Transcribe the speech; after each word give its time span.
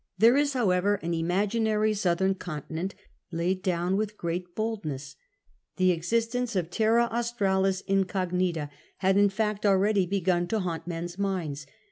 There 0.17 0.35
is, 0.35 0.53
however, 0.53 0.95
an 1.03 1.13
imaginary 1.13 1.93
southern 1.93 2.33
continent 2.33 2.95
laid 3.31 3.61
down 3.61 3.95
with 3.97 4.17
great 4.17 4.55
bold 4.55 4.83
ness. 4.83 5.15
The 5.75 5.91
existence 5.91 6.55
of 6.55 6.71
Tcmi 6.71 7.11
Australis 7.11 7.81
Incognita 7.81 8.71
had 8.97 9.15
in 9.15 9.29
fact 9.29 9.63
already 9.63 10.07
begun 10.07 10.47
to 10.47 10.59
haunt 10.61 10.87
men's 10.87 11.19
minds. 11.19 11.67